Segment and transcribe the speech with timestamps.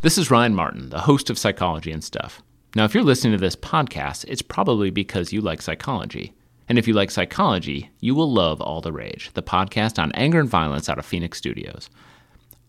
[0.00, 2.40] This is Ryan Martin, the host of Psychology and Stuff.
[2.76, 6.34] Now, if you're listening to this podcast, it's probably because you like psychology.
[6.68, 10.38] And if you like psychology, you will love All the Rage, the podcast on anger
[10.38, 11.90] and violence out of Phoenix Studios.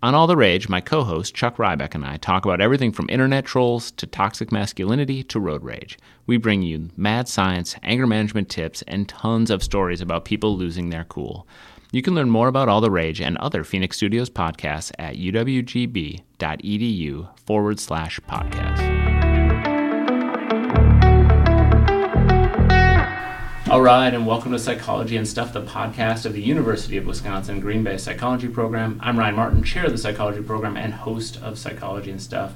[0.02, 3.08] On All the Rage, my co host Chuck Rybak and I talk about everything from
[3.12, 6.00] internet trolls to toxic masculinity to road rage.
[6.26, 10.90] We bring you mad science, anger management tips, and tons of stories about people losing
[10.90, 11.48] their cool.
[11.92, 16.20] You can learn more about All the Rage and other Phoenix Studios podcasts at uwgb.edu
[17.40, 19.00] forward slash podcast.
[23.72, 27.60] All right, and welcome to Psychology and Stuff, the podcast of the University of Wisconsin
[27.60, 29.00] Green Bay Psychology Program.
[29.02, 32.54] I'm Ryan Martin, chair of the Psychology Program and host of Psychology and Stuff.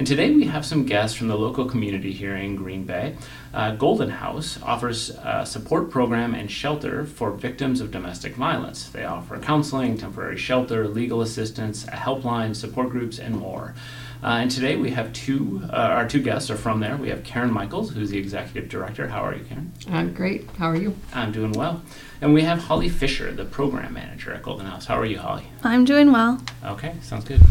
[0.00, 3.16] And today we have some guests from the local community here in Green Bay.
[3.52, 8.88] Uh, Golden House offers a support program and shelter for victims of domestic violence.
[8.88, 13.74] They offer counseling, temporary shelter, legal assistance, a helpline, support groups, and more.
[14.22, 16.96] Uh, and today we have two, uh, our two guests are from there.
[16.96, 19.06] We have Karen Michaels, who's the executive director.
[19.08, 19.70] How are you, Karen?
[19.86, 20.48] I'm great.
[20.56, 20.96] How are you?
[21.12, 21.82] I'm doing well.
[22.22, 24.86] And we have Holly Fisher, the program manager at Golden House.
[24.86, 25.44] How are you, Holly?
[25.62, 26.40] I'm doing well.
[26.64, 27.42] Okay, sounds good.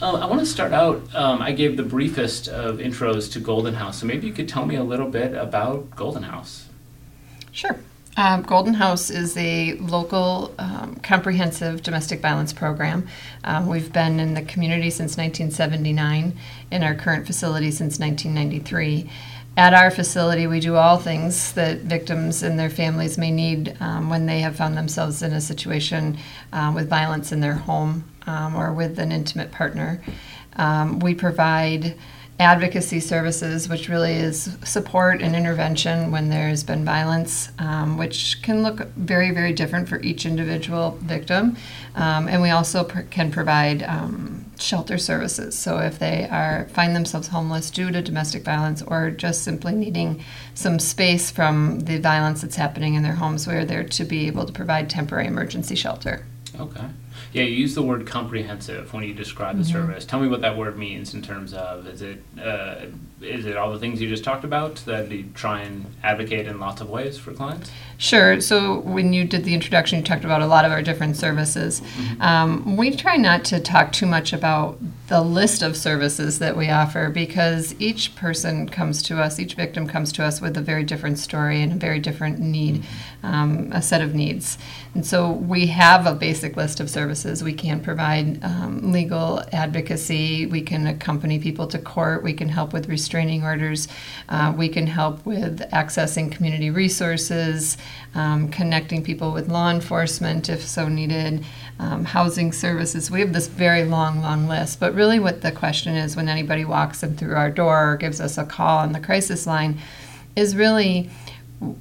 [0.00, 1.14] Uh, I want to start out.
[1.14, 4.64] Um, I gave the briefest of intros to Golden House, so maybe you could tell
[4.64, 6.68] me a little bit about Golden House.
[7.52, 7.78] Sure.
[8.16, 13.06] Um, Golden House is a local um, comprehensive domestic violence program.
[13.44, 16.36] Um, we've been in the community since 1979,
[16.70, 19.10] in our current facility since 1993.
[19.56, 24.08] At our facility, we do all things that victims and their families may need um,
[24.08, 26.18] when they have found themselves in a situation
[26.52, 30.02] uh, with violence in their home um, or with an intimate partner.
[30.56, 31.96] Um, we provide
[32.38, 38.62] advocacy services, which really is support and intervention when there's been violence, um, which can
[38.62, 41.56] look very, very different for each individual victim.
[41.96, 45.58] Um, and we also pr- can provide um, shelter services.
[45.58, 50.22] So if they are find themselves homeless due to domestic violence or just simply needing
[50.54, 54.46] some space from the violence that's happening in their homes, we're there to be able
[54.46, 56.26] to provide temporary emergency shelter.
[56.58, 56.84] Okay.
[57.32, 59.72] Yeah, you use the word comprehensive when you describe the Mhm.
[59.72, 60.04] service.
[60.04, 62.86] Tell me what that word means in terms of is it uh,
[63.22, 66.58] is it all the things you just talked about that you try and advocate in
[66.58, 67.70] lots of ways for clients?
[67.98, 68.40] Sure.
[68.40, 71.82] So when you did the introduction, you talked about a lot of our different services.
[72.18, 76.70] Um, we try not to talk too much about the list of services that we
[76.70, 80.84] offer because each person comes to us, each victim comes to us with a very
[80.84, 82.84] different story and a very different need,
[83.22, 84.56] um, a set of needs.
[84.94, 87.42] And so we have a basic list of services.
[87.42, 92.72] We can provide um, legal advocacy, we can accompany people to court, we can help
[92.72, 93.88] with restraining orders,
[94.28, 97.76] uh, we can help with accessing community resources,
[98.14, 101.44] um, connecting people with law enforcement if so needed,
[101.80, 103.10] um, housing services.
[103.10, 104.78] We have this very long, long list.
[104.78, 108.20] But really, what the question is when anybody walks in through our door or gives
[108.20, 109.80] us a call on the crisis line
[110.36, 111.10] is really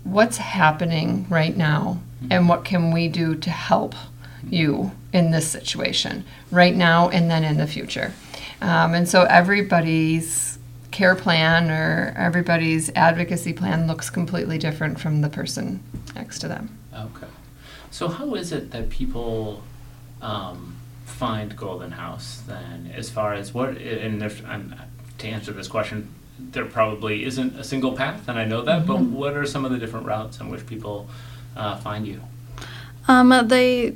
[0.04, 2.00] what's happening right now
[2.32, 3.94] and what can we do to help
[4.50, 8.14] you in this situation right now and then in the future.
[8.62, 10.59] Um, and so everybody's
[11.00, 15.82] care plan or everybody's advocacy plan looks completely different from the person
[16.14, 16.78] next to them.
[16.94, 17.32] Okay.
[17.90, 19.64] So how is it that people
[20.22, 22.92] um, find Golden House then?
[22.94, 24.76] As far as what and there's, I'm,
[25.20, 28.86] to answer this question, there probably isn't a single path, and I know that.
[28.86, 31.08] But what are some of the different routes in which people
[31.56, 32.20] uh, find you?
[33.08, 33.96] Um, they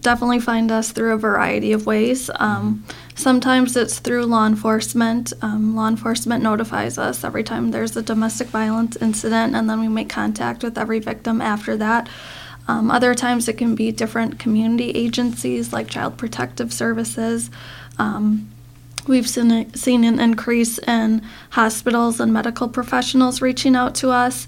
[0.00, 2.30] definitely find us through a variety of ways.
[2.36, 2.84] Um,
[3.18, 5.32] sometimes it's through law enforcement.
[5.42, 9.88] Um, law enforcement notifies us every time there's a domestic violence incident, and then we
[9.88, 12.08] make contact with every victim after that.
[12.68, 17.50] Um, other times it can be different community agencies like Child Protective Services.
[17.98, 18.48] Um,
[19.08, 24.46] We've seen, seen an increase in hospitals and medical professionals reaching out to us.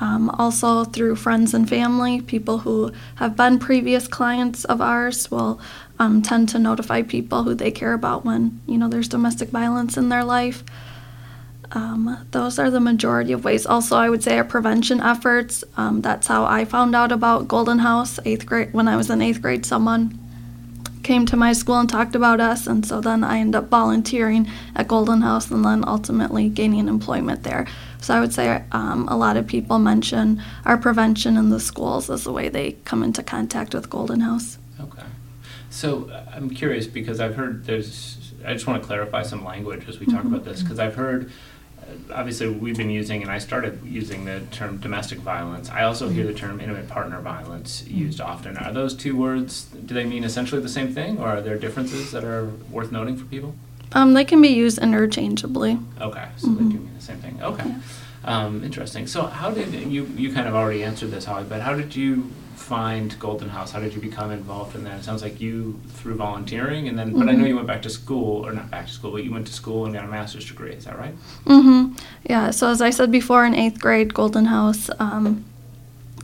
[0.00, 5.60] Um, also, through friends and family, people who have been previous clients of ours will
[5.98, 9.96] um, tend to notify people who they care about when you know there's domestic violence
[9.96, 10.64] in their life.
[11.72, 13.66] Um, those are the majority of ways.
[13.66, 15.64] Also, I would say our prevention efforts.
[15.76, 18.20] Um, that's how I found out about Golden House.
[18.24, 20.18] Eighth grade, when I was in eighth grade, someone
[21.02, 24.48] came to my school and talked about us, and so then I ended up volunteering
[24.74, 27.66] at Golden House and then ultimately gaining employment there.
[28.04, 32.10] So I would say um, a lot of people mention our prevention in the schools
[32.10, 34.58] as the way they come into contact with Golden House.
[34.78, 35.04] Okay.
[35.70, 38.18] So uh, I'm curious because I've heard there's.
[38.44, 41.32] I just want to clarify some language as we talk about this because I've heard.
[41.80, 45.70] uh, Obviously, we've been using, and I started using the term domestic violence.
[45.70, 48.58] I also hear the term intimate partner violence used often.
[48.58, 49.64] Are those two words?
[49.64, 53.16] Do they mean essentially the same thing, or are there differences that are worth noting
[53.16, 53.54] for people?
[53.94, 55.78] Um, they can be used interchangeably.
[56.00, 57.40] Okay, so they do mean the same thing.
[57.42, 57.74] Okay,
[58.24, 59.06] um, interesting.
[59.06, 62.30] So how did you you kind of already answered this, Holly, but how did you
[62.56, 63.72] find Golden House?
[63.72, 64.98] How did you become involved in that?
[65.00, 67.90] It sounds like you through volunteering, and then but I know you went back to
[67.90, 70.46] school or not back to school, but you went to school and got a master's
[70.46, 70.72] degree.
[70.72, 71.14] Is that right?
[71.44, 71.94] Mm hmm
[72.28, 72.50] Yeah.
[72.50, 75.44] So as I said before, in eighth grade, Golden House um,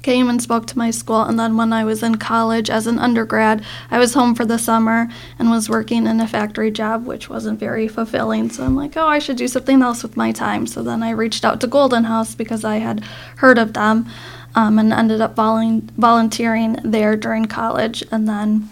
[0.03, 2.99] came and spoke to my school, and then when I was in college as an
[2.99, 5.09] undergrad, I was home for the summer
[5.39, 8.51] and was working in a factory job, which wasn't very fulfilling.
[8.51, 10.67] So I'm like, oh, I should do something else with my time.
[10.67, 13.01] So then I reached out to Golden House because I had
[13.37, 14.09] heard of them,
[14.55, 18.69] um, and ended up volun- volunteering there during college, and then.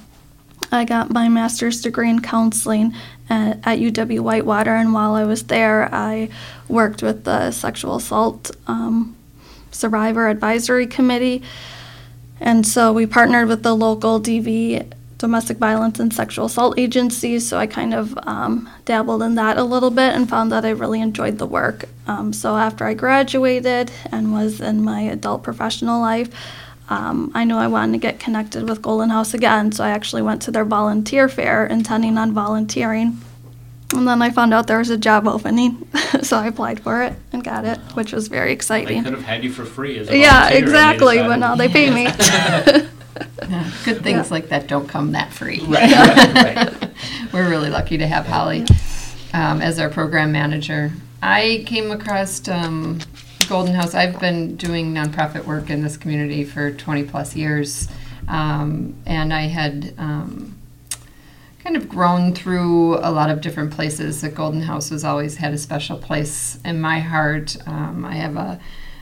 [0.70, 2.92] I got my master's degree in counseling
[3.30, 6.28] at, at UW Whitewater, and while I was there, I
[6.68, 9.16] worked with the sexual assault um,
[9.78, 11.42] survivor advisory committee.
[12.40, 17.46] And so we partnered with the local DV, domestic violence and sexual assault agencies.
[17.48, 20.70] So I kind of um, dabbled in that a little bit and found that I
[20.70, 21.86] really enjoyed the work.
[22.06, 26.30] Um, so after I graduated and was in my adult professional life,
[26.90, 30.22] um, I knew I wanted to get connected with Golden House again, so I actually
[30.22, 33.18] went to their volunteer fair intending on volunteering.
[33.94, 35.88] And then I found out there was a job opening,
[36.22, 39.02] so I applied for it and got it, which was very They exciting.
[39.02, 41.40] could have had you for free as a Yeah, volunteer, and they exactly, but decided-
[41.40, 42.08] now they pay me.
[43.48, 45.60] Yeah, Good things like that don't come that free.
[45.60, 46.90] Right, right, right.
[47.32, 48.64] We're really lucky to have Holly
[49.32, 50.92] um, as our program manager.
[51.22, 52.98] I came across um,
[53.48, 53.94] Golden House.
[53.94, 57.88] I've been doing nonprofit work in this community for 20 plus years,
[58.28, 60.56] um, and I had um,
[61.68, 64.22] kind of grown through a lot of different places.
[64.22, 67.58] The Golden House has always had a special place in my heart.
[67.66, 68.58] Um, I have a,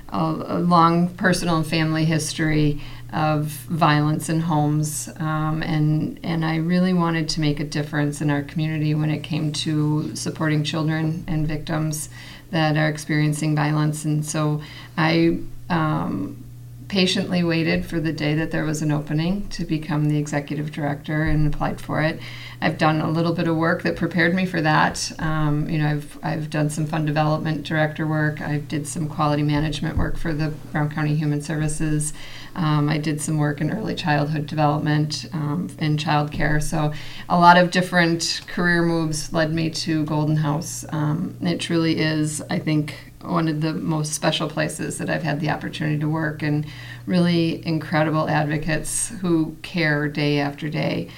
[0.08, 2.82] a, a long personal and family history
[3.12, 8.30] of violence in homes, um, and and I really wanted to make a difference in
[8.30, 12.08] our community when it came to supporting children and victims
[12.50, 14.04] that are experiencing violence.
[14.04, 14.60] And so
[14.98, 15.38] I
[15.70, 16.44] um,
[16.88, 21.24] patiently waited for the day that there was an opening to become the executive director
[21.24, 22.20] and applied for it.
[22.60, 25.12] I've done a little bit of work that prepared me for that.
[25.18, 28.40] Um, you know, I've I've done some fund development director work.
[28.40, 32.12] I did some quality management work for the Brown County Human Services.
[32.54, 36.62] Um, I did some work in early childhood development um, in childcare.
[36.62, 36.92] So,
[37.28, 40.86] a lot of different career moves led me to Golden House.
[40.90, 45.40] Um, it truly is, I think, one of the most special places that I've had
[45.40, 46.66] the opportunity to work, and
[47.06, 51.08] really incredible advocates who care day after day.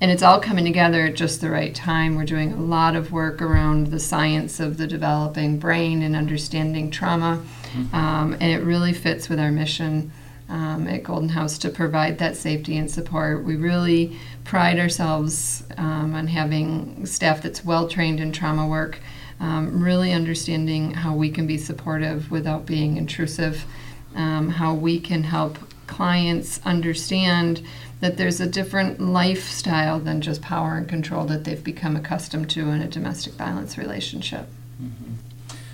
[0.00, 2.14] And it's all coming together at just the right time.
[2.14, 6.90] We're doing a lot of work around the science of the developing brain and understanding
[6.90, 7.42] trauma,
[7.92, 10.12] um, and it really fits with our mission
[10.48, 13.44] um, at Golden House to provide that safety and support.
[13.44, 19.00] We really pride ourselves um, on having staff that's well trained in trauma work,
[19.40, 23.64] um, really understanding how we can be supportive without being intrusive,
[24.14, 27.62] um, how we can help clients understand
[28.00, 32.68] that there's a different lifestyle than just power and control that they've become accustomed to
[32.68, 34.46] in a domestic violence relationship.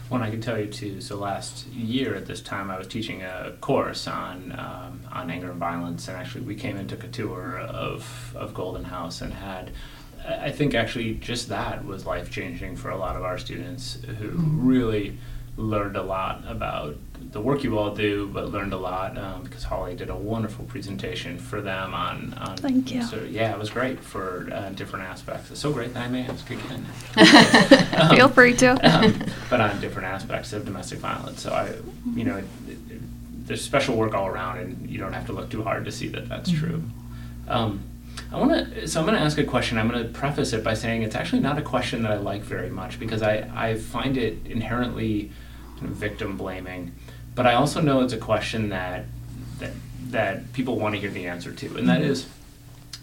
[0.08, 1.00] Well, and I can tell you too.
[1.00, 5.50] So last year at this time, I was teaching a course on um, on anger
[5.50, 9.32] and violence, and actually we came and took a tour of of Golden House and
[9.32, 9.72] had.
[10.26, 14.30] I think actually just that was life changing for a lot of our students who
[14.30, 15.18] really
[15.56, 16.96] learned a lot about
[17.30, 20.64] the work you all do, but learned a lot um, because Holly did a wonderful
[20.64, 22.34] presentation for them on.
[22.38, 23.02] on Thank you.
[23.02, 25.50] So yeah, it was great for uh, different aspects.
[25.50, 26.84] It's so great that I may ask again.
[28.16, 28.70] Feel free to.
[28.82, 31.42] um, but on different aspects of domestic violence.
[31.42, 31.74] So I,
[32.16, 35.50] you know, it, it, there's special work all around, and you don't have to look
[35.50, 36.82] too hard to see that that's true.
[38.34, 38.88] I want to.
[38.88, 39.78] So I'm going to ask a question.
[39.78, 42.42] I'm going to preface it by saying it's actually not a question that I like
[42.42, 45.30] very much because I I find it inherently
[45.78, 46.92] kind of victim blaming,
[47.36, 49.04] but I also know it's a question that
[49.60, 49.70] that
[50.10, 52.10] that people want to hear the answer to, and that mm-hmm.
[52.10, 52.26] is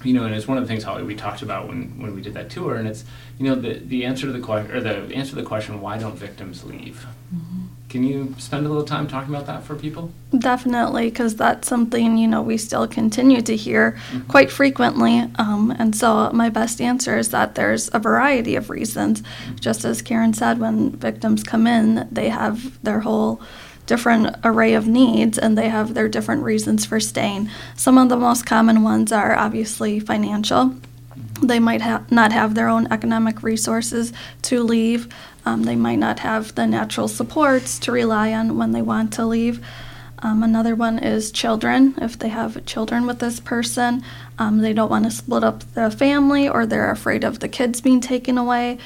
[0.04, 2.22] you know, and it's one of the things Holly we talked about when, when we
[2.22, 3.06] did that tour, and it's
[3.40, 5.98] you know the the answer to the question or the answer to the question why
[5.98, 7.06] don't victims leave?
[7.34, 7.61] Mm-hmm.
[7.92, 10.14] Can you spend a little time talking about that for people?
[10.40, 15.20] Definitely, because that's something you know we still continue to hear quite frequently.
[15.36, 19.24] Um, and so my best answer is that there's a variety of reasons.
[19.60, 23.42] Just as Karen said, when victims come in, they have their whole
[23.88, 27.50] different array of needs and they have their different reasons for staying.
[27.76, 30.76] Some of the most common ones are obviously financial.
[31.42, 35.08] They might ha- not have their own economic resources to leave.
[35.46, 39.26] Um, they might not have the natural supports to rely on when they want to
[39.26, 39.64] leave.
[40.20, 41.96] Um, another one is children.
[41.98, 44.04] If they have children with this person,
[44.38, 47.82] um, they don't want to split up the family or they're afraid of the kids
[47.82, 48.78] being taken away.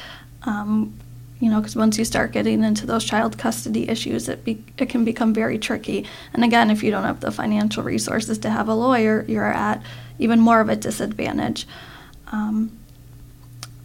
[0.43, 0.97] Um,
[1.41, 4.87] you know, because once you start getting into those child custody issues, it be, it
[4.87, 6.05] can become very tricky.
[6.33, 9.83] And again, if you don't have the financial resources to have a lawyer, you're at
[10.17, 11.67] even more of a disadvantage.
[12.31, 12.77] Um,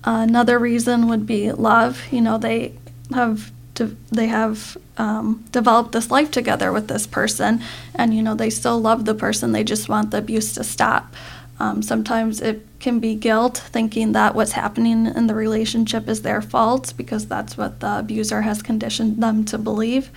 [0.05, 2.03] another reason would be love.
[2.11, 2.75] You know, they
[3.15, 7.63] have de- they have um, developed this life together with this person,
[7.95, 9.53] and you know they still love the person.
[9.53, 11.15] They just want the abuse to stop.
[11.59, 16.41] Um, sometimes it can be guilt, thinking that what's happening in the relationship is their
[16.41, 20.11] fault because that's what the abuser has conditioned them to believe.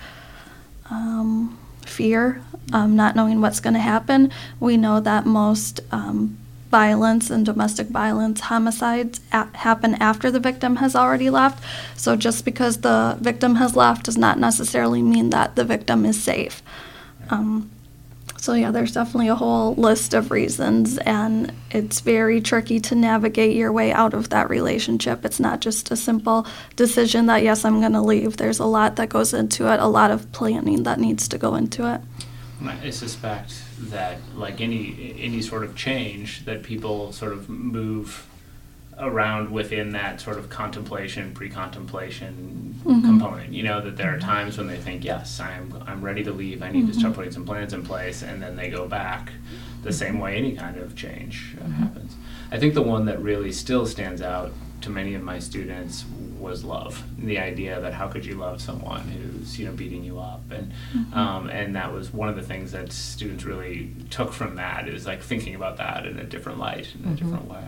[0.90, 4.32] Um, fear, um, not knowing what's going to happen.
[4.58, 6.38] We know that most um,
[6.74, 11.62] violence and domestic violence homicides a- happen after the victim has already left.
[11.96, 16.20] So just because the victim has left does not necessarily mean that the victim is
[16.20, 16.64] safe.
[17.30, 17.70] Um,
[18.44, 23.56] so, yeah, there's definitely a whole list of reasons, and it's very tricky to navigate
[23.56, 25.24] your way out of that relationship.
[25.24, 26.44] It's not just a simple
[26.76, 28.36] decision that, yes, I'm going to leave.
[28.36, 31.54] There's a lot that goes into it, a lot of planning that needs to go
[31.54, 32.00] into it.
[32.84, 38.26] I suspect that, like any any sort of change, that people sort of move
[38.96, 43.02] around within that sort of contemplation, pre-contemplation Mhm.
[43.04, 43.52] component.
[43.52, 46.62] You know that there are times when they think, "Yes, I'm I'm ready to leave.
[46.62, 47.16] I need to start Mhm.
[47.16, 49.32] putting some plans in place," and then they go back
[49.82, 52.14] the same way any kind of change uh, happens.
[52.52, 56.04] I think the one that really still stands out to many of my students
[56.44, 57.02] was love.
[57.18, 60.72] The idea that how could you love someone who's you know beating you up, and
[61.12, 65.06] um, and that was one of the things that students really took from that is
[65.06, 67.64] like thinking about that in a different light, in a different way.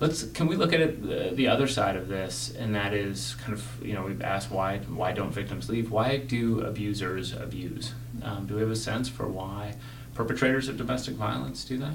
[0.00, 3.36] Let's can we look at it the, the other side of this, and that is
[3.42, 5.90] kind of you know we've asked why why don't victims leave?
[5.90, 7.92] Why do abusers abuse?
[8.22, 9.74] Um, do we have a sense for why
[10.14, 11.94] perpetrators of domestic violence do that?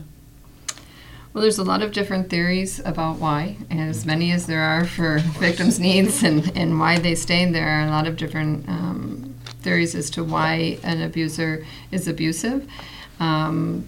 [1.36, 4.86] Well, there's a lot of different theories about why, and as many as there are
[4.86, 9.36] for victims' needs and, and why they stay, there are a lot of different um,
[9.60, 12.72] theories as to why an abuser is abusive.
[13.20, 13.86] Um,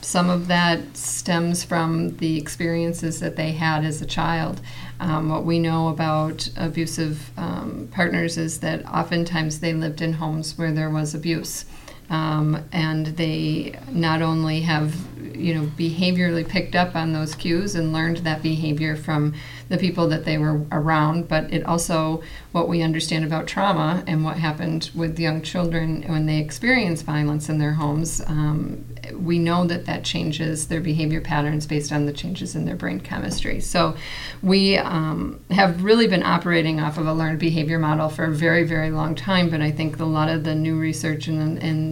[0.00, 4.60] some of that stems from the experiences that they had as a child.
[4.98, 10.58] Um, what we know about abusive um, partners is that oftentimes they lived in homes
[10.58, 11.66] where there was abuse.
[12.10, 14.94] Um, and they not only have
[15.40, 19.34] you know behaviorally picked up on those cues and learned that behavior from
[19.68, 24.24] the people that they were around but it also what we understand about trauma and
[24.24, 29.66] what happened with young children when they experience violence in their homes um, we know
[29.66, 33.96] that that changes their behavior patterns based on the changes in their brain chemistry so
[34.42, 38.64] we um, have really been operating off of a learned behavior model for a very
[38.64, 41.40] very long time but i think a lot of the new research and,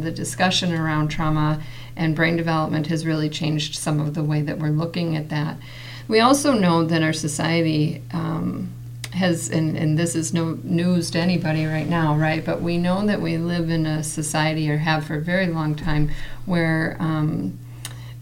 [0.02, 1.60] the discussion around trauma
[1.98, 5.58] and brain development has really changed some of the way that we're looking at that.
[6.06, 8.72] We also know that our society um,
[9.12, 12.44] has, and, and this is no news to anybody right now, right?
[12.44, 15.74] But we know that we live in a society, or have for a very long
[15.74, 16.10] time,
[16.46, 17.58] where um,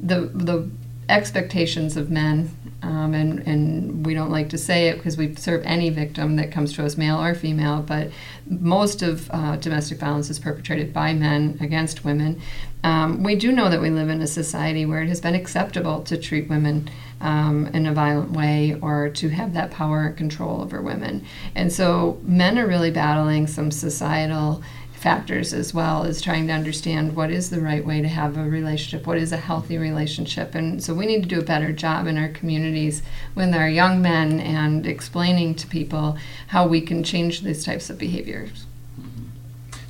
[0.01, 0.71] the the
[1.09, 2.51] expectations of men,
[2.83, 6.53] um, and, and we don't like to say it because we serve any victim that
[6.53, 8.11] comes to us, male or female, but
[8.49, 12.41] most of uh, domestic violence is perpetrated by men against women.
[12.85, 16.03] Um, we do know that we live in a society where it has been acceptable
[16.03, 16.89] to treat women
[17.21, 21.25] um, in a violent way or to have that power and control over women.
[21.55, 24.63] And so men are really battling some societal
[25.07, 28.43] factors as well as trying to understand what is the right way to have a
[28.43, 30.53] relationship, what is a healthy relationship.
[30.53, 33.69] And so we need to do a better job in our communities when there are
[33.69, 38.67] young men and explaining to people how we can change these types of behaviors.
[39.01, 39.27] Mm-hmm.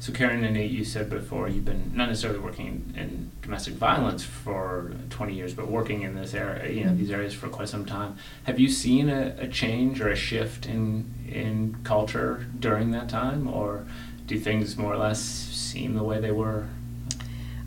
[0.00, 4.22] So, Karen and Nate, you said before you've been not necessarily working in domestic violence
[4.22, 6.98] for 20 years, but working in this area, you know, mm-hmm.
[6.98, 8.18] these areas for quite some time.
[8.44, 13.48] Have you seen a, a change or a shift in in culture during that time,
[13.48, 13.86] or
[14.26, 16.66] do things more or less seem the way they were?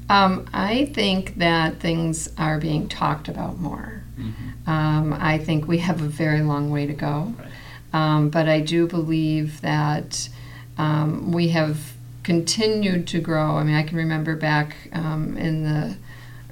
[0.09, 4.03] Um, I think that things are being talked about more.
[4.17, 4.69] Mm-hmm.
[4.69, 7.33] Um, I think we have a very long way to go.
[7.37, 7.47] Right.
[7.93, 10.29] Um, but I do believe that
[10.77, 13.57] um, we have continued to grow.
[13.57, 15.97] I mean, I can remember back um, in the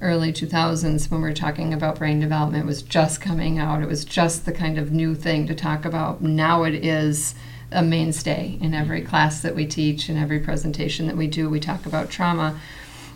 [0.02, 3.82] early 2000s when we were talking about brain development, it was just coming out.
[3.82, 6.22] It was just the kind of new thing to talk about.
[6.22, 7.36] Now it is
[7.71, 11.50] a mainstay in every class that we teach and every presentation that we do.
[11.50, 12.59] We talk about trauma.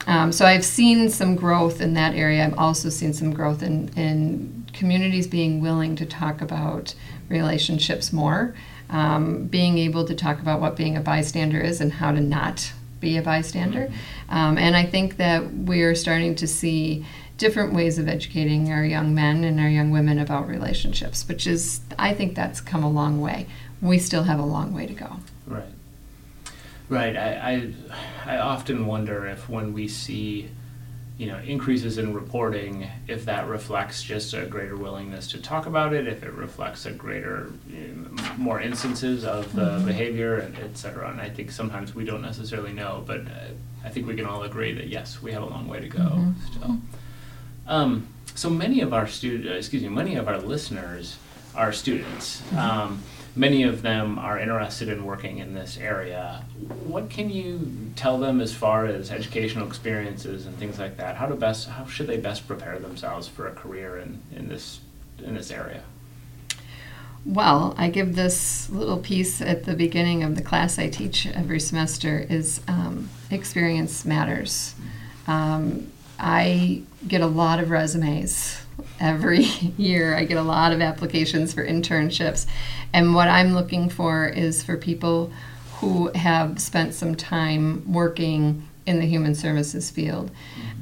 [0.07, 2.43] Um, so I've seen some growth in that area.
[2.43, 6.95] I've also seen some growth in, in communities being willing to talk about
[7.29, 8.55] relationships more,
[8.89, 12.73] um, being able to talk about what being a bystander is and how to not
[12.99, 13.91] be a bystander.
[14.29, 17.05] Um, and I think that we're starting to see
[17.37, 21.81] different ways of educating our young men and our young women about relationships, which is,
[21.97, 23.47] I think that's come a long way.
[23.81, 25.17] We still have a long way to go.
[25.47, 25.63] Right.
[26.89, 27.15] Right.
[27.15, 27.73] I,
[28.25, 30.49] I, I often wonder if when we see,
[31.17, 35.93] you know, increases in reporting, if that reflects just a greater willingness to talk about
[35.93, 39.85] it, if it reflects a greater, you know, more instances of the Mhm.
[39.85, 41.09] behavior, and et cetera.
[41.09, 44.43] And I think sometimes we don't necessarily know, but uh, I think we can all
[44.43, 46.33] agree that yes, we have a long way to go Mhm.
[46.53, 46.77] still.
[47.67, 51.17] Um, so many of our student, uh, excuse me, many of our listeners
[51.61, 52.41] are students.
[52.57, 53.03] Um,
[53.35, 56.43] many of them are interested in working in this area.
[56.87, 61.17] What can you tell them as far as educational experiences and things like that?
[61.17, 64.79] How to best, how should they best prepare themselves for a career in, in this
[65.23, 65.83] in this area?
[67.23, 71.59] Well, I give this little piece at the beginning of the class I teach every
[71.59, 74.73] semester is um, experience matters.
[75.27, 78.61] Um, I get a lot of resumes
[78.99, 79.39] every
[79.77, 80.15] year.
[80.15, 82.45] I get a lot of applications for internships.
[82.93, 85.31] And what I'm looking for is for people
[85.79, 90.31] who have spent some time working in the human services field.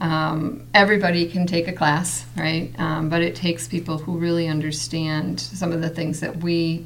[0.02, 2.72] Um, everybody can take a class, right?
[2.80, 6.86] Um, but it takes people who really understand some of the things that we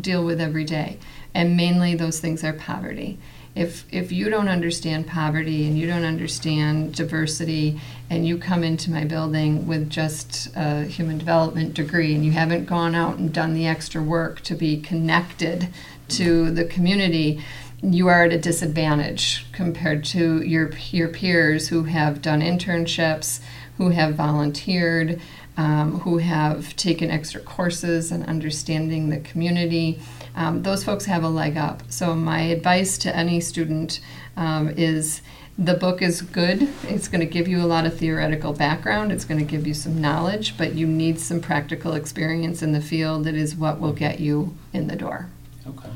[0.00, 0.98] deal with every day.
[1.34, 3.18] And mainly those things are poverty.
[3.56, 8.90] If, if you don't understand poverty and you don't understand diversity and you come into
[8.90, 13.54] my building with just a human development degree and you haven't gone out and done
[13.54, 15.68] the extra work to be connected
[16.08, 17.42] to the community,
[17.82, 23.40] you are at a disadvantage compared to your your peers who have done internships,
[23.76, 25.20] who have volunteered,
[25.56, 29.98] um, who have taken extra courses and understanding the community.
[30.36, 31.82] Um, those folks have a leg up.
[31.90, 34.00] So my advice to any student
[34.36, 35.22] um, is.
[35.58, 36.68] The book is good.
[36.82, 39.10] It's going to give you a lot of theoretical background.
[39.10, 42.80] It's going to give you some knowledge, but you need some practical experience in the
[42.82, 43.24] field.
[43.24, 45.30] That is what will get you in the door.
[45.66, 45.88] Okay.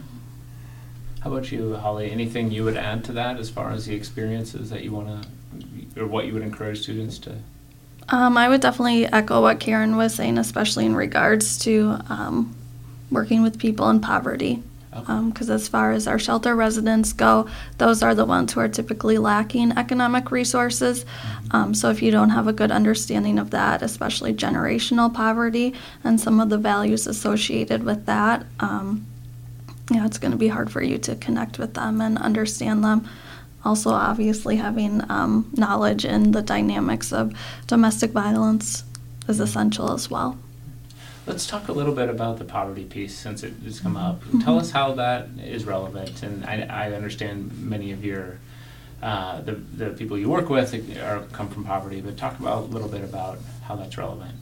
[1.20, 2.10] How about you, Holly?
[2.10, 6.00] Anything you would add to that as far as the experiences that you want to,
[6.00, 7.36] or what you would encourage students to?
[8.08, 12.56] Um, I would definitely echo what Karen was saying, especially in regards to um,
[13.10, 14.62] working with people in poverty.
[14.94, 15.20] Okay.
[15.28, 19.18] Because as far as our shelter residents go, those are the ones who are typically
[19.18, 21.06] lacking economic resources.
[21.52, 26.20] Um, so if you don't have a good understanding of that, especially generational poverty and
[26.20, 29.06] some of the values associated with that, um,
[29.92, 33.08] yeah, it's going to be hard for you to connect with them and understand them.
[33.64, 37.32] Also, obviously, having um, knowledge in the dynamics of
[37.66, 38.84] domestic violence
[39.28, 40.38] is essential as well.
[41.26, 44.22] Let's talk a little bit about the poverty piece since it has come up.
[44.42, 46.22] Tell us how that is relevant.
[46.22, 48.38] And I, I understand many of your
[49.02, 52.66] uh, the the people you work with are come from poverty, but talk about a
[52.66, 54.34] little bit about how that's relevant.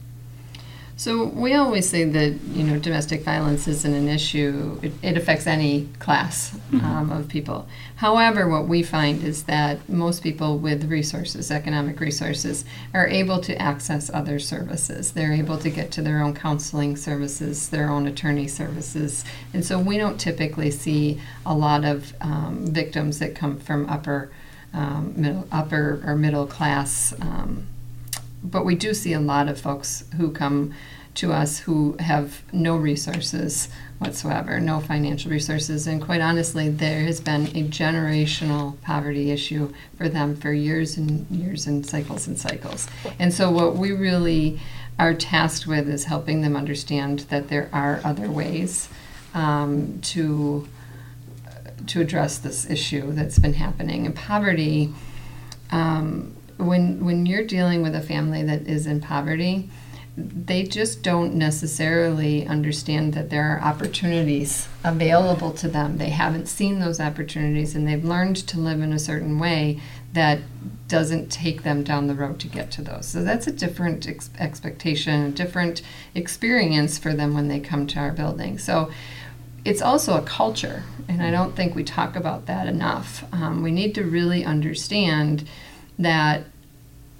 [0.99, 4.77] So we always say that you know domestic violence isn't an issue.
[4.81, 7.69] It, it affects any class um, of people.
[7.95, 13.57] However, what we find is that most people with resources, economic resources, are able to
[13.61, 15.13] access other services.
[15.13, 19.79] They're able to get to their own counseling services, their own attorney services, and so
[19.79, 24.31] we don't typically see a lot of um, victims that come from upper,
[24.73, 27.13] um, middle, upper or middle class.
[28.43, 30.73] But we do see a lot of folks who come
[31.15, 37.19] to us who have no resources whatsoever, no financial resources, and quite honestly, there has
[37.19, 42.87] been a generational poverty issue for them for years and years and cycles and cycles.
[43.19, 44.61] And so, what we really
[44.97, 48.87] are tasked with is helping them understand that there are other ways
[49.33, 50.67] um, to
[51.87, 54.05] to address this issue that's been happening.
[54.05, 54.93] And poverty.
[55.71, 59.69] Um, when when you're dealing with a family that is in poverty,
[60.17, 65.97] they just don't necessarily understand that there are opportunities available to them.
[65.97, 69.79] They haven't seen those opportunities and they've learned to live in a certain way
[70.11, 70.39] that
[70.89, 73.07] doesn't take them down the road to get to those.
[73.07, 75.81] So that's a different ex- expectation, a different
[76.13, 78.57] experience for them when they come to our building.
[78.57, 78.91] So
[79.63, 83.23] it's also a culture, and I don't think we talk about that enough.
[83.31, 85.47] Um, we need to really understand
[85.99, 86.45] that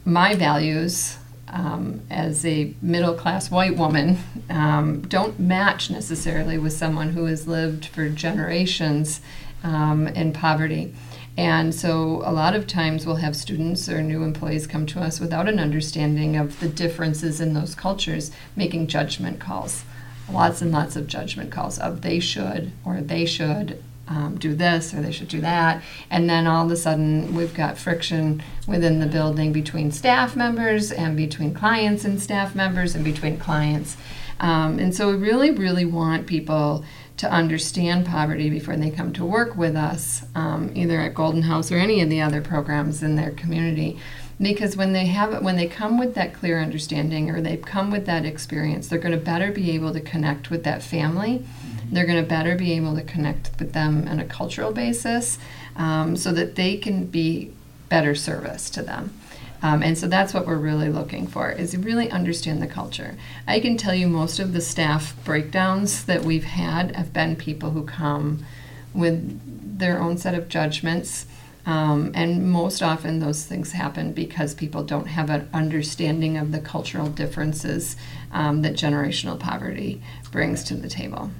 [0.05, 1.17] my values
[1.49, 4.17] um, as a middle class white woman
[4.49, 9.21] um, don't match necessarily with someone who has lived for generations
[9.63, 10.93] um, in poverty.
[11.37, 15.21] And so, a lot of times, we'll have students or new employees come to us
[15.21, 19.85] without an understanding of the differences in those cultures, making judgment calls.
[20.29, 24.93] Lots and lots of judgment calls of they should or they should um, do this
[24.93, 25.83] or they should do that.
[26.09, 30.91] And then all of a sudden, we've got friction within the building between staff members
[30.91, 33.97] and between clients and staff members and between clients.
[34.39, 36.83] Um, and so we really, really want people
[37.17, 41.69] to understand poverty before they come to work with us, um, either at Golden House
[41.69, 43.99] or any of the other programs in their community.
[44.41, 47.91] Because when they have it, when they come with that clear understanding or they come
[47.91, 51.45] with that experience, they're going to better be able to connect with that family.
[51.91, 55.39] They're going to better be able to connect with them on a cultural basis
[55.75, 57.53] um, so that they can be
[57.89, 59.13] better service to them.
[59.61, 63.17] Um, and so that's what we're really looking for is really understand the culture.
[63.45, 67.71] I can tell you most of the staff breakdowns that we've had have been people
[67.71, 68.45] who come
[68.93, 71.25] with their own set of judgments.
[71.65, 76.59] Um, and most often those things happen because people don't have an understanding of the
[76.59, 77.97] cultural differences
[78.31, 81.31] um, that generational poverty brings to the table.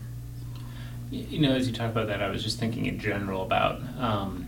[1.11, 3.81] You know, as you talk about that, I was just thinking in general about.
[3.97, 4.47] Um,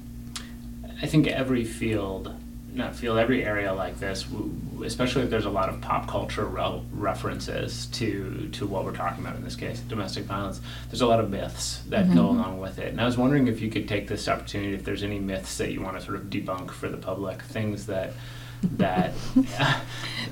[1.01, 2.35] I think every field
[2.73, 4.25] not field, every area like this,
[4.83, 9.23] especially if there's a lot of pop culture re- references to to what we're talking
[9.23, 10.61] about in this case, domestic violence.
[10.89, 12.15] There's a lot of myths that mm-hmm.
[12.15, 14.83] go along with it, and I was wondering if you could take this opportunity, if
[14.83, 18.13] there's any myths that you want to sort of debunk for the public, things that
[18.63, 19.13] that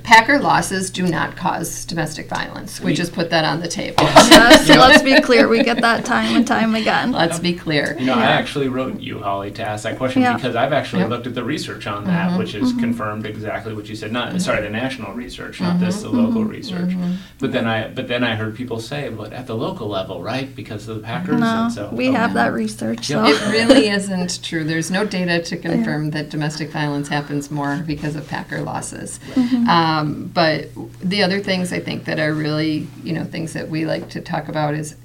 [0.09, 2.81] Packer losses do not cause domestic violence.
[2.81, 4.01] We just put that on the table.
[4.01, 5.47] yes, so let's be clear.
[5.47, 7.11] We get that time and time again.
[7.11, 7.95] Let's be clear.
[7.99, 8.29] You know, yeah.
[8.29, 10.35] I actually wrote you, Holly, to ask that question yeah.
[10.35, 11.09] because I've actually yep.
[11.09, 12.79] looked at the research on that, mm-hmm, which has mm-hmm.
[12.79, 14.11] confirmed exactly what you said.
[14.11, 14.39] Not mm-hmm.
[14.39, 16.49] sorry, the national research, not this the local mm-hmm.
[16.49, 16.89] research.
[16.89, 17.13] Mm-hmm.
[17.37, 20.53] But then I but then I heard people say, but at the local level, right?
[20.55, 21.39] Because of the Packers.
[21.39, 23.05] No, and so, we oh, have that research.
[23.05, 23.23] So.
[23.25, 24.63] It really isn't true.
[24.63, 26.11] There's no data to confirm yeah.
[26.11, 29.19] that domestic violence happens more because of Packer losses.
[29.33, 29.67] Mm-hmm.
[29.67, 30.69] Um, but
[31.01, 34.21] the other things I think that are really, you know, things that we like to
[34.21, 34.95] talk about is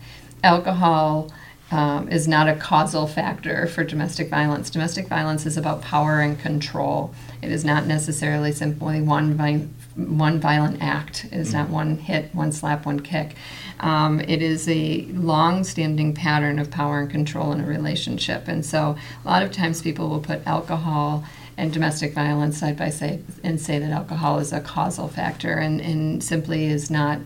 [0.43, 1.31] alcohol.
[1.71, 4.71] Um, is not a causal factor for domestic violence.
[4.71, 7.13] Domestic violence is about power and control.
[7.43, 11.25] It is not necessarily simply one vi- one violent act.
[11.25, 11.59] It is mm-hmm.
[11.59, 13.35] not one hit, one slap, one kick.
[13.81, 18.97] Um, it is a long-standing pattern of power and control in a relationship, and so
[19.25, 21.25] a lot of times people will put alcohol
[21.57, 25.81] and domestic violence side by side and say that alcohol is a causal factor and,
[25.81, 27.21] and simply is not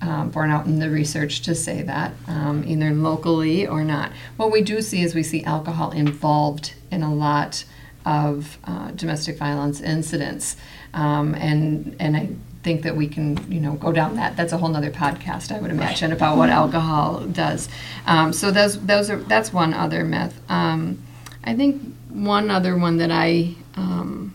[0.00, 4.12] um, borne out in the research to say that, um, either locally or not.
[4.36, 7.64] What we do see is we see alcohol involved in a lot
[8.06, 10.56] of uh, domestic violence incidents,
[10.94, 12.30] um, and and I
[12.62, 14.36] think that we can you know go down that.
[14.36, 17.68] That's a whole other podcast, I would imagine, about what alcohol does.
[18.06, 20.40] Um, so those those are that's one other myth.
[20.48, 21.02] Um,
[21.44, 24.34] I think one other one that I um,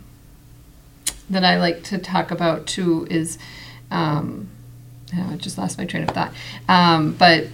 [1.30, 3.38] that I like to talk about too is
[3.92, 4.50] um,
[5.16, 6.34] oh, I just lost my train of thought.
[6.70, 7.48] Um, but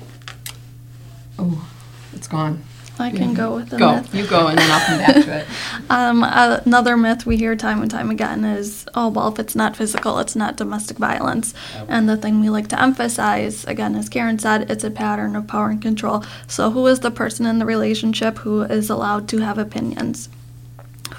[1.37, 1.67] oh,
[2.13, 2.63] it's gone.
[3.01, 3.95] I can go with the go.
[3.95, 4.13] myth.
[4.13, 5.47] You go, and then I'll come back to it.
[5.89, 9.77] um, another myth we hear time and time again is, oh, well, if it's not
[9.77, 11.53] physical, it's not domestic violence.
[11.75, 11.85] Yep.
[11.87, 15.47] And the thing we like to emphasize, again, as Karen said, it's a pattern of
[15.47, 16.25] power and control.
[16.47, 20.27] So, who is the person in the relationship who is allowed to have opinions?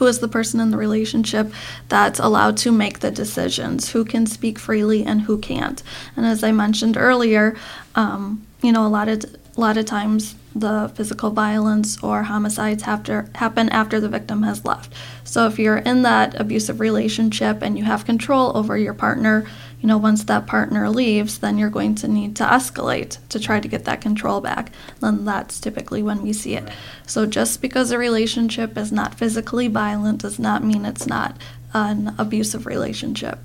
[0.00, 1.52] Who is the person in the relationship
[1.90, 5.82] that's allowed to make the decisions, who can speak freely and who can't.
[6.16, 7.54] And as I mentioned earlier,
[7.94, 9.24] um, you know, a lot of
[9.56, 14.94] a lot of times the physical violence or homicides happen after the victim has left.
[15.24, 19.46] So if you're in that abusive relationship and you have control over your partner,
[19.80, 23.60] you know, once that partner leaves, then you're going to need to escalate to try
[23.60, 24.70] to get that control back.
[25.00, 26.68] Then that's typically when we see it.
[27.06, 31.36] So just because a relationship is not physically violent does not mean it's not
[31.72, 33.38] an abusive relationship.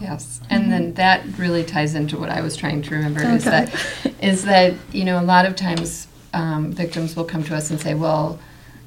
[0.00, 3.34] Yes, and then that really ties into what I was trying to remember okay.
[3.34, 3.74] is that
[4.20, 7.80] is that you know a lot of times um, victims will come to us and
[7.80, 8.38] say, well,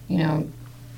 [0.07, 0.47] you know,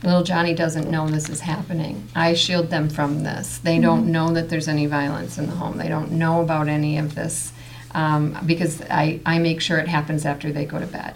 [0.03, 2.07] little Johnny doesn't know this is happening.
[2.15, 3.59] I shield them from this.
[3.59, 3.81] They mm-hmm.
[3.81, 5.77] don't know that there's any violence in the home.
[5.77, 7.51] They don't know about any of this
[7.93, 11.15] um, because I, I make sure it happens after they go to bed.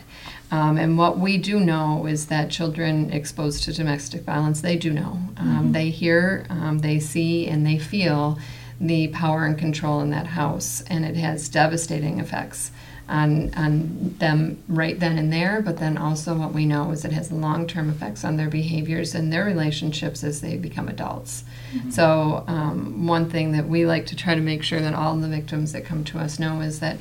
[0.52, 4.94] Um, and what we do know is that children exposed to domestic violence, they do
[4.94, 5.20] know.
[5.38, 5.72] Um, mm-hmm.
[5.72, 8.38] They hear, um, they see, and they feel
[8.80, 12.72] the power and control in that house, and it has devastating effects
[13.08, 17.12] on, on them right then and there, but then also what we know is it
[17.12, 21.44] has long term effects on their behaviors and their relationships as they become adults.
[21.74, 21.92] Mm-hmm.
[21.92, 25.28] So, um, one thing that we like to try to make sure that all the
[25.28, 26.98] victims that come to us know is that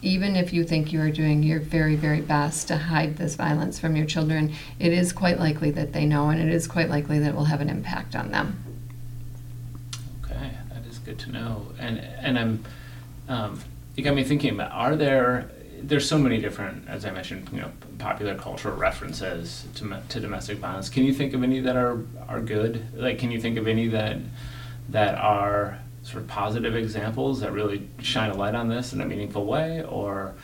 [0.00, 3.78] even if you think you are doing your very, very best to hide this violence
[3.78, 7.18] from your children, it is quite likely that they know and it is quite likely
[7.18, 8.64] that it will have an impact on them.
[10.24, 11.66] Okay, that is good to know.
[11.78, 12.64] And, and I'm.
[13.28, 13.60] Um,
[13.94, 15.50] you got me thinking about are there
[15.82, 20.58] there's so many different, as I mentioned, you know, popular cultural references to, to domestic
[20.58, 20.88] violence.
[20.88, 22.86] Can you think of any that are are good?
[22.94, 24.18] Like, can you think of any that
[24.88, 29.04] that are sort of positive examples that really shine a light on this in a
[29.04, 30.34] meaningful way, or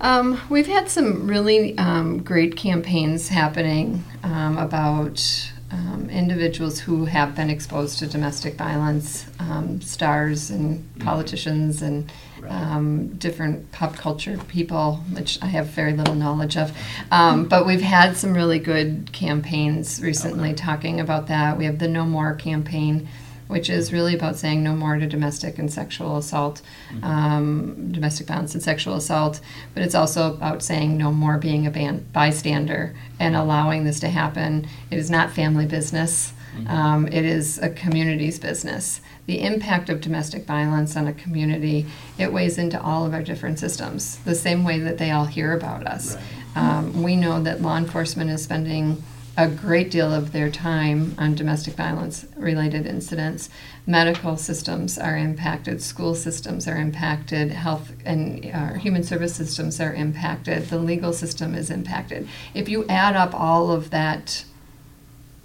[0.00, 7.34] um, we've had some really um, great campaigns happening um, about um, individuals who have
[7.34, 11.08] been exposed to domestic violence, um, stars and Mm-hmm.
[11.08, 12.10] politicians and
[12.48, 16.70] um, different pop culture people, which I have very little knowledge of.
[17.10, 20.54] Um, but we've had some really good campaigns recently Okay.
[20.68, 21.58] talking about that.
[21.58, 23.08] We have the No More campaign,
[23.54, 26.60] which is really about saying no more to domestic and sexual assault,
[26.92, 27.04] Mm-hmm.
[27.04, 29.40] um, domestic violence and sexual assault.
[29.74, 34.08] But it's also about saying no more being a ban- bystander and allowing this to
[34.08, 34.66] happen.
[34.90, 36.32] It is not family business.
[36.68, 39.00] Um, it is a community's business.
[39.26, 41.86] The impact of domestic violence on a community,
[42.18, 45.52] it weighs into all of our different systems, the same way that they all hear
[45.52, 46.16] about us.
[46.56, 49.02] Um, we know that law enforcement is spending
[49.36, 53.50] a great deal of their time on domestic violence related incidents.
[53.86, 59.92] Medical systems are impacted, school systems are impacted, health and uh, human service systems are
[59.92, 62.28] impacted, the legal system is impacted.
[62.54, 64.44] If you add up all of that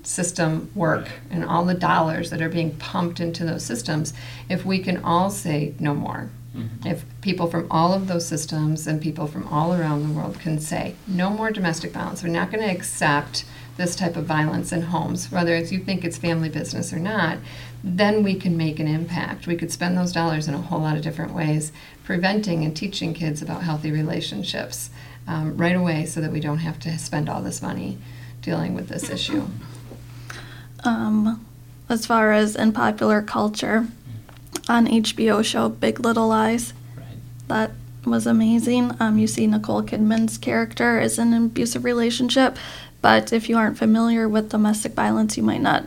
[0.03, 4.13] system work and all the dollars that are being pumped into those systems,
[4.49, 6.29] if we can all say no more,
[6.85, 10.59] if people from all of those systems and people from all around the world can
[10.59, 13.45] say no more domestic violence, we're not going to accept
[13.79, 17.37] this type of violence in homes, whether it's you think it's family business or not,
[17.81, 19.47] then we can make an impact.
[19.47, 21.71] We could spend those dollars in a whole lot of different ways,
[22.03, 24.89] preventing and teaching kids about healthy relationships
[25.27, 27.97] um, right away so that we don't have to spend all this money
[28.41, 29.47] dealing with this issue.
[30.83, 31.45] Um,
[31.87, 33.87] as far as in popular culture,
[34.67, 37.05] on HBO show Big Little Lies, right?
[37.47, 37.71] that
[38.09, 38.95] was amazing.
[38.99, 42.57] Um, you see Nicole Kidman's character is in an abusive relationship,
[43.01, 45.83] but if you aren't familiar with domestic violence, you might not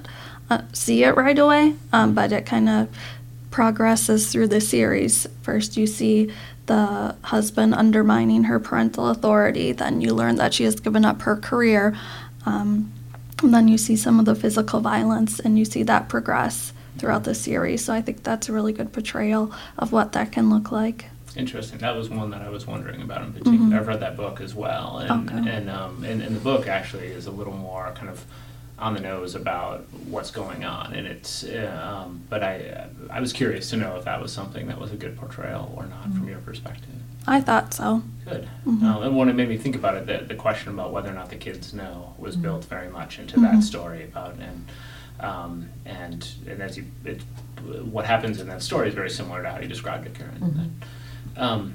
[0.50, 1.74] uh, see it right away.
[1.92, 2.88] Um, but it kind of
[3.50, 5.26] progresses through the series.
[5.42, 6.32] First, you see
[6.66, 9.72] the husband undermining her parental authority.
[9.72, 11.96] Then you learn that she has given up her career.
[12.46, 12.92] Um,
[13.42, 17.24] and then you see some of the physical violence, and you see that progress throughout
[17.24, 17.84] the series.
[17.84, 21.06] So I think that's a really good portrayal of what that can look like.
[21.36, 21.78] Interesting.
[21.78, 23.76] That was one that I was wondering about in particular.
[23.76, 25.50] I've read that book as well, and Okay.
[25.50, 28.24] and um, and, and the book actually is a little more kind of
[28.78, 31.44] on the nose about what's going on, and it's.
[31.44, 34.92] Uh, um, but I I was curious to know if that was something that was
[34.92, 36.88] a good portrayal or not from your perspective.
[37.26, 38.02] I thought so.
[38.24, 38.48] Good.
[38.66, 38.82] Mhm.
[38.82, 41.14] Uh, and when it made me think about it, the, the question about whether or
[41.14, 44.66] not the kids know was built very much into that story about and
[45.20, 47.22] um, and and as you it,
[47.84, 50.74] what happens in that story is very similar to how you described it, Karen.
[51.36, 51.74] Um,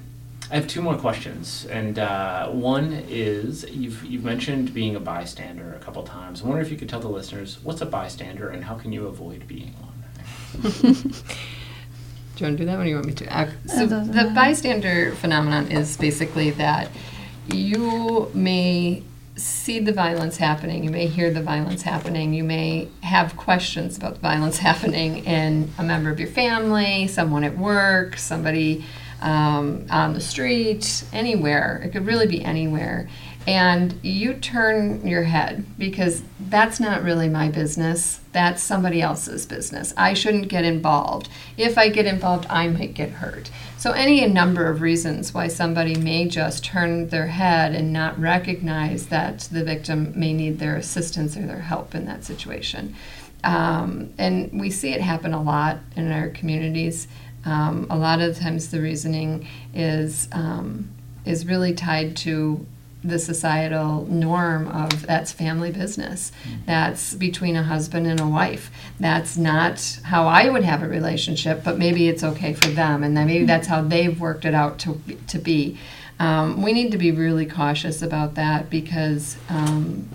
[0.50, 5.74] I have two more questions, and uh, one is you've you've mentioned being a bystander
[5.74, 6.42] a couple times.
[6.42, 9.08] I wonder if you could tell the listeners what's a bystander and how can you
[9.08, 10.72] avoid being one.
[12.38, 13.36] Do you want to do that or do you want me to?
[13.36, 14.30] Uh, so It the matter.
[14.36, 16.92] bystander phenomenon is basically that
[17.52, 19.02] you may
[19.36, 24.14] see the violence happening, you may hear the violence happening, you may have questions about
[24.16, 28.86] the violence happening in a member of your family, someone at work, somebody
[29.22, 31.82] um, on the street, anywhere.
[31.84, 33.10] It could really be anywhere.
[33.48, 38.20] And you turn your head because that's not really my business.
[38.34, 39.94] That's somebody else's business.
[39.96, 41.30] I shouldn't get involved.
[41.56, 43.50] If I get involved, I might get hurt.
[43.78, 49.08] So, any number of reasons why somebody may just turn their head and not recognize
[49.08, 52.96] that the victim may need their assistance or their help in that situation.
[53.46, 57.08] Um, and we see it happen a lot in our communities.
[57.46, 60.90] Um, a lot of times, the reasoning is um,
[61.26, 62.66] is really tied to
[63.04, 66.32] the societal norm of that's family business.
[66.66, 68.72] That's between a husband and a wife.
[69.00, 73.16] That's not how I would have a relationship, but maybe it's okay for them, and
[73.16, 75.78] then maybe that's how they've worked it out to to be.
[76.20, 80.10] Um, we need to be really cautious about that because um,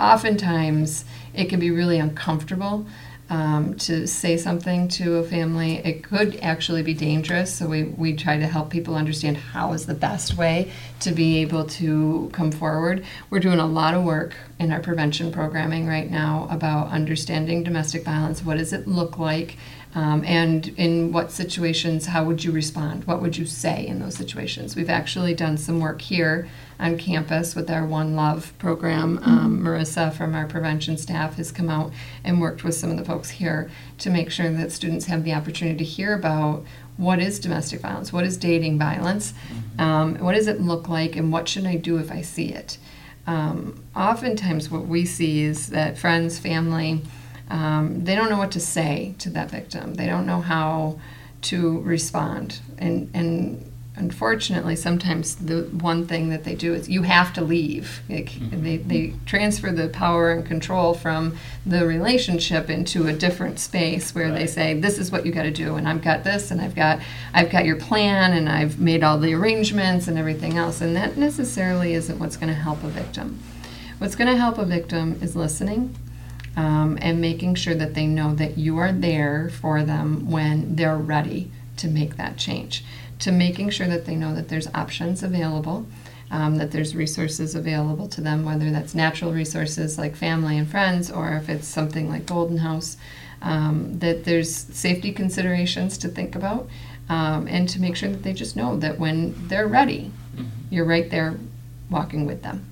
[0.00, 2.86] oftentimes it can be really uncomfortable
[3.30, 5.76] um, to say something to a family.
[5.76, 9.86] It could actually be dangerous, so we, we try to help people understand how is
[9.86, 13.04] the best way to be able to come forward.
[13.30, 18.04] We're doing a lot of work in our prevention programming right now about understanding domestic
[18.04, 18.44] violence.
[18.44, 19.56] What does it look like?
[19.94, 23.04] Um, and in what situations, how would you respond?
[23.04, 24.74] What would you say in those situations?
[24.74, 26.48] We've actually done some work here
[26.80, 29.20] on campus with our One Love program.
[29.22, 31.92] Um, Marissa from our prevention staff has come out
[32.24, 35.32] and worked with some of the folks here to make sure that students have the
[35.32, 36.64] opportunity to hear about
[36.96, 39.32] what is domestic violence, what is dating violence,
[39.78, 42.78] um, what does it look like, and what should I do if I see it.
[43.26, 47.02] Um, oftentimes, what we see is that friends, family,
[47.50, 49.94] um, they don't know what to say to that victim.
[49.94, 50.98] They don't know how
[51.42, 57.32] to respond, and and unfortunately, sometimes the one thing that they do is you have
[57.32, 58.02] to leave.
[58.08, 58.64] Like, Mm-hmm.
[58.64, 64.32] They, they transfer the power and control from the relationship into a different space where
[64.32, 66.74] they say, "This is what you got to do," and I've got this, and I've
[66.74, 67.00] got
[67.32, 71.16] I've got your plan, and I've made all the arrangements and everything else, and that
[71.16, 73.38] necessarily isn't what's going to help a victim.
[73.98, 75.94] What's going to help a victim is listening.
[76.56, 80.96] Um, and making sure that they know that you are there for them when they're
[80.96, 82.84] ready to make that change.
[83.20, 85.86] To making sure that they know that there's options available,
[86.30, 91.10] um, that there's resources available to them, whether that's natural resources like family and friends,
[91.10, 92.96] or if it's something like Golden House,
[93.42, 96.68] um, that there's safety considerations to think about,
[97.08, 100.12] um, and to make sure that they just know that when they're ready,
[100.70, 101.36] you're right there
[101.90, 102.66] walking with them.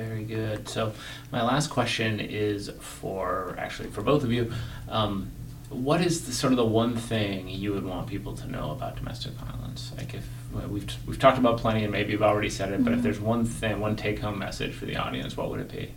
[0.00, 0.66] Very good.
[0.66, 0.94] So,
[1.30, 4.50] my last question is for actually for both of you.
[4.88, 5.30] Um,
[5.68, 8.96] what is the, sort of the one thing you would want people to know about
[8.96, 9.92] domestic violence?
[9.98, 12.94] Like, if well, we've we've talked about plenty, and maybe you've already said it, but
[12.94, 15.92] if there's one thing, one take-home message for the audience, what would it be?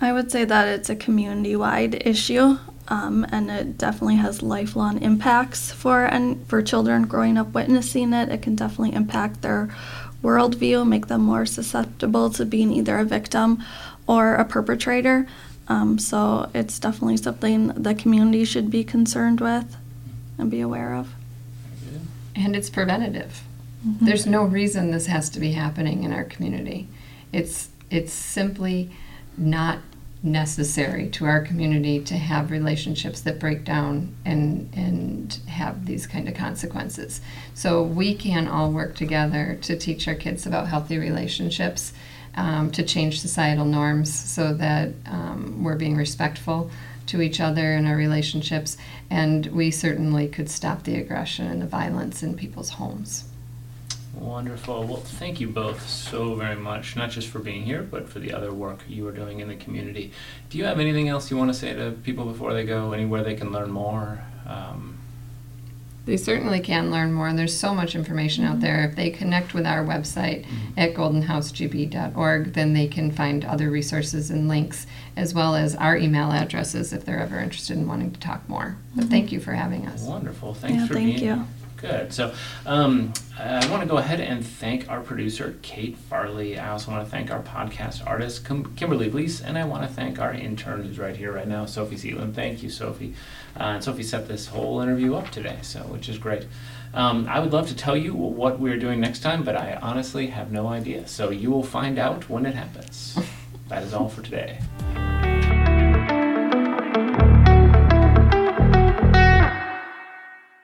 [0.00, 5.02] I would say that it's a community wide issue, um, and it definitely has lifelong
[5.02, 8.30] impacts for and for children growing up witnessing it.
[8.30, 9.68] It can definitely impact their
[10.22, 13.62] worldview, make them more susceptible to being either a victim
[14.06, 15.26] or a perpetrator.
[15.68, 19.76] Um, so it's definitely something the community should be concerned with
[20.38, 21.14] and be aware of.
[22.34, 23.42] And it's preventative.
[23.82, 26.88] There's no reason this has to be happening in our community.
[27.32, 28.90] It's it's simply
[29.38, 29.78] not
[30.22, 36.28] necessary to our community to have relationships that break down and and have these kind
[36.28, 37.20] of consequences.
[37.54, 41.92] So we can all work together to teach our kids about healthy relationships,
[42.34, 46.70] um, to change societal norms so that um, we're being respectful
[47.06, 48.76] to each other in our relationships,
[49.08, 53.24] and we certainly could stop the aggression and the violence in people's homes.
[54.14, 54.84] Wonderful.
[54.84, 58.32] Well, thank you both so very much, not just for being here, but for the
[58.32, 60.12] other work you are doing in the community.
[60.50, 62.92] Do you have anything else you want to say to people before they go?
[62.92, 64.22] Anywhere they can learn more?
[64.46, 64.98] Um,
[66.06, 68.84] They certainly can learn more, and there's so much information out there.
[68.84, 70.44] If they connect with our website
[70.76, 76.32] at goldenhousegb.org, then they can find other resources and links, as well as our email
[76.32, 78.76] addresses if they're ever interested in wanting to talk more.
[78.96, 80.02] But thank you for having us.
[80.02, 80.54] Wonderful.
[80.54, 81.34] Thanks Yeah, for thank being you.
[81.36, 81.44] here.
[81.80, 82.12] Good.
[82.12, 82.34] So
[82.66, 86.58] um, I want to go ahead and thank our producer, Kate Farley.
[86.58, 89.88] I also want to thank our podcast artist, Kim- Kimberly Blease, and I want to
[89.88, 92.34] thank our intern who's right here right now, Sophie Seeland.
[92.34, 93.14] Thank you, Sophie.
[93.58, 96.46] Uh, and Sophie set this whole interview up today, so which is great.
[96.92, 100.26] Um, I would love to tell you what we're doing next time, but I honestly
[100.26, 101.08] have no idea.
[101.08, 103.18] So you will find out when it happens.
[103.68, 104.58] that is all for today.